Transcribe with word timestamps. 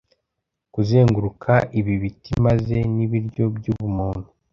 Kuzenguruka 0.73 1.53
ibi 1.79 1.93
biti 2.03 2.31
maze, 2.45 2.75
nibiryo 2.95 3.45
byubumuntu 3.55 4.27